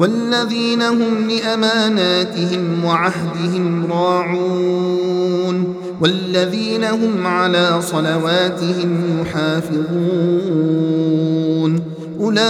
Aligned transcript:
والذين 0.00 0.82
هم 0.82 1.30
لأماناتهم 1.30 2.84
وعهدهم 2.84 3.92
راعون 3.92 5.74
والذين 6.00 6.84
هم 6.84 7.26
على 7.26 7.82
صلواتهم 7.82 9.20
يحافظون 9.20 9.90
أولئك 12.20 12.44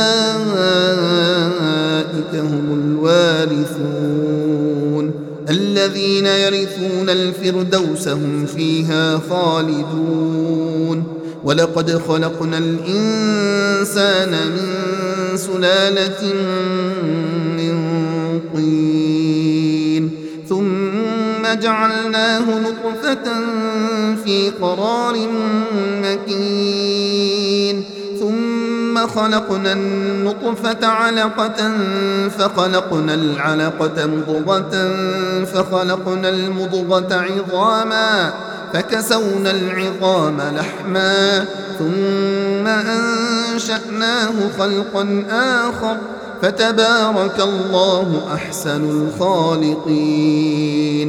هم 2.34 2.80
الوارثون 2.82 4.20
الذين 5.50 6.26
يرثون 6.26 7.10
الفردوس 7.10 8.08
هم 8.08 8.46
فيها 8.46 9.20
خالدون 9.30 11.04
ولقد 11.44 11.90
خلقنا 12.08 12.58
الإنسان 12.58 14.30
من 14.30 15.36
سلالة 15.36 16.32
جعلناه 21.54 22.44
نطفة 22.60 23.26
في 24.24 24.50
قرار 24.62 25.16
مكين. 26.02 27.84
ثم 28.20 29.06
خلقنا 29.06 29.72
النطفة 29.72 30.86
علقة 30.86 31.72
فخلقنا 32.38 33.14
العلقة 33.14 34.06
مضغة 34.06 34.94
فخلقنا 35.44 36.28
المضغة 36.28 37.14
عظاما 37.14 38.32
فكسونا 38.72 39.50
العظام 39.50 40.40
لحما. 40.56 41.44
ثم 41.78 42.66
أنشأناه 42.66 44.32
خلقا 44.58 45.24
آخر 45.30 45.96
فتبارك 46.42 47.40
الله 47.40 48.22
أحسن 48.34 48.90
الخالقين. 49.20 51.08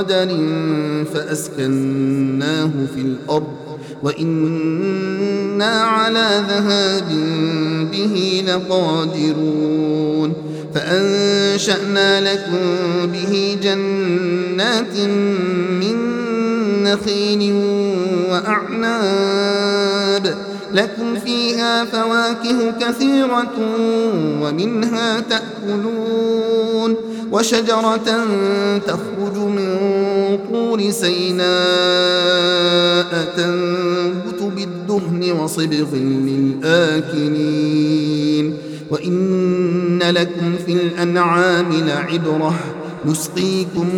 بقدر 0.00 0.28
فأسكناه 1.14 2.70
في 2.94 3.00
الأرض 3.00 3.46
وإنا 4.02 5.82
على 5.82 6.44
ذهاب 6.48 7.08
به 7.92 8.44
لقادرون 8.46 10.32
فأنشأنا 10.74 12.32
لكم 12.32 12.66
به 13.12 13.58
جنات 13.62 14.96
من 15.80 15.96
نخيل 16.82 17.52
وأعناب 18.30 19.54
لكم 20.74 21.16
فيها 21.24 21.84
فواكه 21.84 22.70
كثيرة 22.80 23.52
ومنها 24.42 25.20
تأكلون 25.20 26.96
وشجرة 27.32 27.96
تخرج 28.86 29.36
من 29.36 29.68
طور 30.52 30.90
سيناء 30.90 31.50
تنبت 33.36 34.42
بالدهن 34.56 35.22
وصبغ 35.40 35.94
للآكلين. 36.66 38.46
وإن 38.90 40.02
لكم 40.02 40.56
في 40.66 40.72
الأنعام 40.72 41.72
لعبرة 41.72 42.54
نسقيكم 43.06 43.88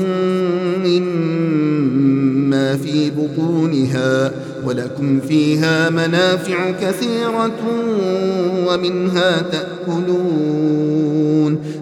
مما 0.85 2.77
في 2.77 3.11
بطونها 3.11 4.33
ولكم 4.65 5.21
فيها 5.21 5.91
منافع 5.91 6.71
كثيرة 6.71 7.53
ومنها 8.67 9.43
تأكلون. 9.43 10.62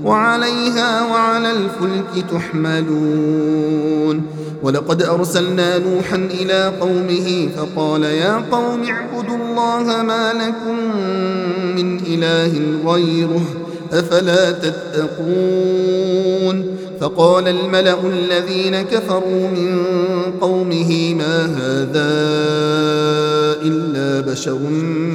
وعليها 0.05 1.13
وعلى 1.13 1.51
الفلك 1.51 2.25
تحملون. 2.31 4.23
ولقد 4.63 5.03
أرسلنا 5.03 5.79
نوحا 5.79 6.17
إلى 6.17 6.73
قومه 6.81 7.49
فقال 7.57 8.03
يا 8.03 8.37
قوم 8.53 8.83
اعبدوا 8.83 9.37
الله 9.37 10.03
ما 10.03 10.33
لكم 10.33 10.77
من 11.77 12.01
إله 12.07 12.53
غيره 12.93 13.43
أفلا 13.93 14.51
تتقون. 14.51 16.01
فقال 17.01 17.49
الملأ 17.49 18.07
الذين 18.07 18.83
كفروا 18.83 19.49
من 19.49 19.83
قومه 20.41 21.15
ما 21.15 21.45
هذا 21.45 22.11
إلا 23.63 24.21
بشر 24.33 24.59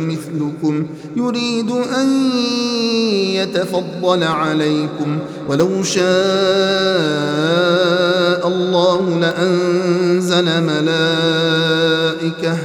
مثلكم 0.07 0.87
يريد 1.15 1.71
أن 1.71 2.31
يتفضل 3.35 4.23
عليكم 4.23 5.19
ولو 5.49 5.83
شاء 5.83 6.05
الله 8.47 9.19
لأنزل 9.19 10.63
ملائكة 10.63 12.57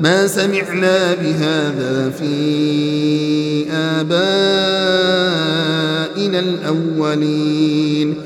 ما 0.00 0.26
سمعنا 0.26 1.14
بهذا 1.14 2.10
في 2.10 3.66
آبائنا 3.72 4.16
الأولين 6.38 8.25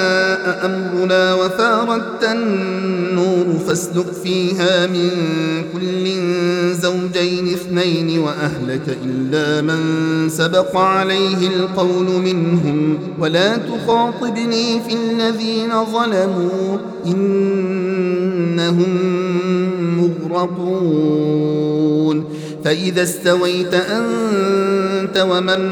أمرنا 0.45 1.33
وفاردت 1.33 2.23
النور 2.23 3.59
فاسلك 3.67 4.05
فيها 4.23 4.87
من 4.87 5.09
كل 5.73 6.11
زوجين 6.73 7.47
اثنين 7.53 8.19
وأهلك 8.19 8.97
إلا 9.05 9.61
من 9.61 9.79
سبق 10.29 10.77
عليه 10.77 11.47
القول 11.47 12.05
منهم. 12.05 12.99
ولا 13.19 13.57
تخاطبني 13.57 14.81
في 14.87 14.93
الذين 14.93 15.85
ظلموا 15.85 16.77
إنهم 17.05 18.97
مغرقون. 19.97 21.41
فإذا 22.65 23.03
استويت 23.03 23.73
أنت 23.73 25.17
ومن 25.29 25.71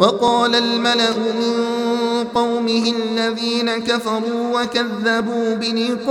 وقال 0.00 0.54
الملأ 0.54 1.10
من 1.18 1.54
قومه 2.34 2.92
الذين 2.96 3.70
كفروا 3.70 4.62
وكذبوا 4.62 5.54
بلقاء 5.54 6.10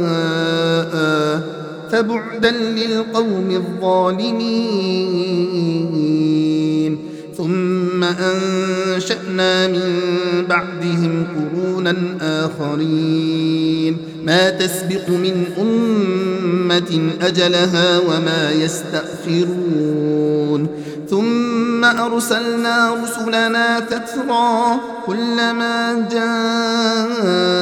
فبعدا 1.91 2.51
للقوم 2.51 3.51
الظالمين. 3.51 4.71
ثم 7.37 8.03
أنشأنا 8.03 9.67
من 9.67 9.91
بعدهم 10.49 11.27
قرونا 11.35 11.95
آخرين. 12.21 13.97
ما 14.25 14.49
تسبق 14.49 15.09
من 15.09 15.45
أمة 15.57 17.11
أجلها 17.21 17.99
وما 17.99 18.51
يستأخرون. 18.51 20.01
ثم 21.09 21.85
أرسلنا 21.85 22.95
رسلنا 23.03 23.79
تترى 23.79 24.79
كلما 25.05 26.07
جاء 26.11 27.61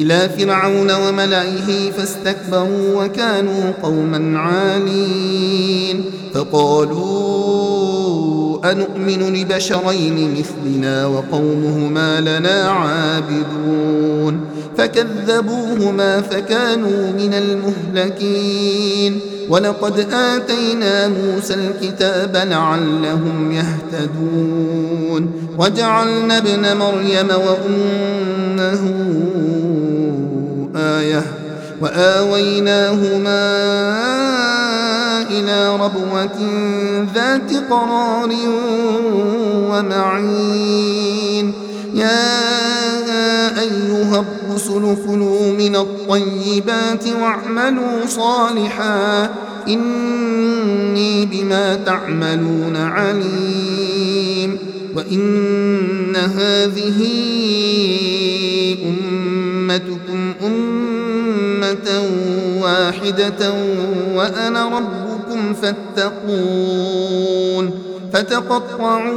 إلى 0.00 0.28
فرعون 0.38 0.90
وملئه 0.90 1.90
فاستكبروا 1.90 3.04
وكانوا 3.04 3.72
قوما 3.82 4.38
عالين 4.38 6.04
فقالوا 6.34 7.44
أنؤمن 8.72 9.34
لبشرين 9.34 10.36
مثلنا 10.38 11.06
وقومهما 11.06 12.20
لنا 12.20 12.62
عابدون 12.70 14.40
فكذبوهما 14.78 16.20
فكانوا 16.20 17.12
من 17.12 17.34
المهلكين 17.34 19.20
ولقد 19.48 20.06
آتينا 20.12 21.08
موسى 21.08 21.54
الكتاب 21.54 22.36
لعلهم 22.36 23.52
يهتدون 23.52 25.32
وجعلنا 25.58 26.38
ابن 26.38 26.76
مريم 26.76 27.28
وأمه 27.28 28.90
آية 30.84 31.22
وآويناهما 31.80 33.44
إلى 35.30 35.76
ربوة 35.76 36.38
ذات 37.14 37.70
قرار 37.70 38.30
ومعين. 39.70 41.52
يا 41.94 43.60
أيها 43.60 44.24
الرسل 44.24 44.96
كلوا 45.06 45.52
من 45.52 45.76
الطيبات 45.76 47.04
واعملوا 47.20 48.06
صالحا. 48.08 49.30
إني 49.68 51.26
بما 51.26 51.74
تعملون 51.74 52.76
عليم. 52.76 54.58
وإن 54.96 56.16
هذه 56.16 57.00
واحدة 63.04 63.52
وأنا 64.14 64.68
ربكم 64.68 65.54
فاتقون 65.54 66.84
فتقطعوا 68.12 69.08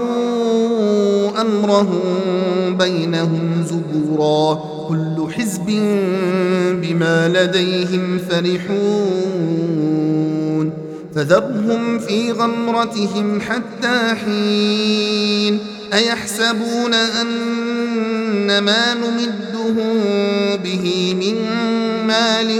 أمرهم 1.41 2.77
بينهم 2.77 3.65
زبورا 3.70 4.63
كل 4.88 5.34
حزب 5.34 5.65
بما 6.82 7.27
لديهم 7.27 8.20
فرحون 8.29 8.88
فذرهم 11.15 12.00
في 12.00 12.32
غمرتهم 12.32 13.41
حتى 13.41 14.15
حين 14.15 15.60
أيحسبون 15.94 16.94
أن 16.94 18.60
ما 18.60 18.94
نمدهم 18.94 19.98
به 20.63 21.15
من 21.20 21.36
مال 22.08 22.60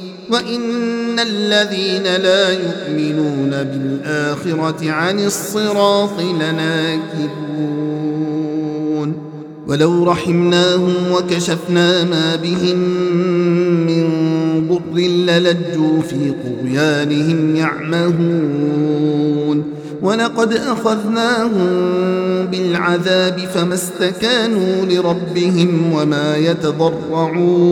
وإن 0.31 1.19
الذين 1.19 2.03
لا 2.03 2.49
يؤمنون 2.49 3.49
بالآخرة 3.49 4.91
عن 4.91 5.19
الصراط 5.19 6.21
لناكبون 6.21 7.71
ولو 9.67 10.03
رحمناهم 10.03 10.93
وكشفنا 11.11 12.03
ما 12.03 12.35
بهم 12.35 12.77
من 13.87 14.07
ضر 14.69 14.99
للجوا 15.01 16.01
في 16.01 16.33
طغيانهم 16.43 17.55
يعمهون 17.55 19.01
ولقد 20.01 20.53
أخذناهم 20.53 21.67
بالعذاب 22.51 23.39
فما 23.39 23.73
استكانوا 23.73 24.85
لربهم 24.85 25.93
وما 25.93 26.37
يتضرعون 26.37 27.71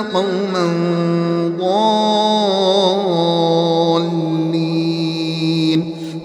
قوما 0.00 0.66
ضالين 1.58 2.26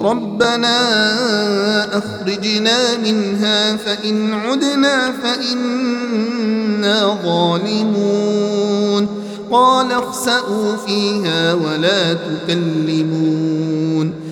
ربنا 0.02 0.78
أخرجنا 1.98 2.98
منها 2.98 3.76
فإن 3.76 4.34
عدنا 4.34 5.12
فإنا 5.24 7.18
ظالمون 7.24 9.08
قال 9.52 9.92
اخسأوا 9.92 10.76
فيها 10.88 11.54
ولا 11.54 12.14
تكلمون 12.14 13.42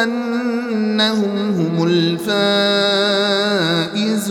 أنهم 0.02 1.54
هم 1.58 1.86
الفائزون. 3.90 4.24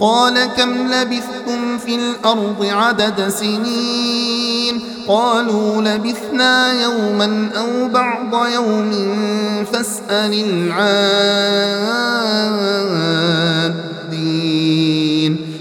قال 0.00 0.44
كم 0.56 0.72
لبثتم 0.92 1.78
في 1.78 1.94
الأرض 1.94 2.64
عدد 2.64 3.28
سنين؟ 3.28 4.80
قالوا 5.08 5.82
لبثنا 5.82 6.72
يوما 6.82 7.50
أو 7.56 7.88
بعض 7.88 8.46
يوم 8.54 8.90
فاسأل 9.72 10.32
العادين. 10.48 10.96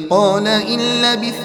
قال 0.09 0.47
إن 0.47 0.79
لبثتم 0.79 1.44